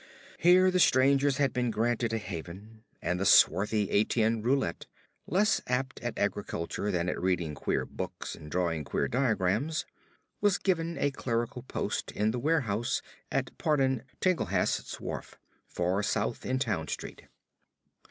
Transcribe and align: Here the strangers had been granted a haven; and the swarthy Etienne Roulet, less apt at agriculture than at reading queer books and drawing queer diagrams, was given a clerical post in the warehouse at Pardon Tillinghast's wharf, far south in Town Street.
Here 0.39 0.71
the 0.71 0.79
strangers 0.79 1.37
had 1.37 1.53
been 1.53 1.69
granted 1.69 2.11
a 2.11 2.17
haven; 2.17 2.83
and 3.03 3.19
the 3.19 3.23
swarthy 3.25 3.91
Etienne 3.91 4.41
Roulet, 4.41 4.87
less 5.27 5.61
apt 5.67 5.99
at 5.99 6.17
agriculture 6.17 6.89
than 6.89 7.07
at 7.07 7.21
reading 7.21 7.53
queer 7.53 7.85
books 7.85 8.33
and 8.33 8.49
drawing 8.49 8.83
queer 8.83 9.07
diagrams, 9.07 9.85
was 10.41 10.57
given 10.57 10.97
a 10.97 11.11
clerical 11.11 11.61
post 11.61 12.11
in 12.13 12.31
the 12.31 12.39
warehouse 12.39 13.03
at 13.31 13.55
Pardon 13.59 14.01
Tillinghast's 14.19 14.99
wharf, 14.99 15.37
far 15.67 16.01
south 16.01 16.47
in 16.47 16.57
Town 16.57 16.87
Street. 16.87 17.27